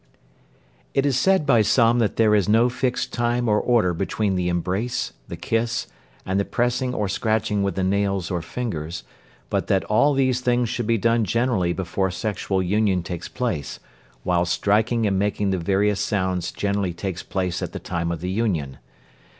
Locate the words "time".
3.13-3.47, 17.79-18.11